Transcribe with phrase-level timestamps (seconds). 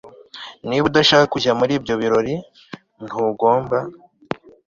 [0.67, 2.35] niba udashaka kujya muri ibyo birori,
[3.05, 3.77] ntugomba